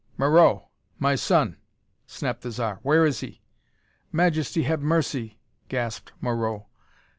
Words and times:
"Moreau 0.17 0.67
my 0.97 1.13
son!" 1.13 1.57
snapped 2.07 2.41
the 2.41 2.49
Zar. 2.49 2.79
"Where 2.81 3.05
is 3.05 3.19
he?" 3.19 3.43
"Majesty! 4.11 4.63
Have 4.63 4.81
mercy!" 4.81 5.37
gasped 5.69 6.11
Moreau. 6.19 6.65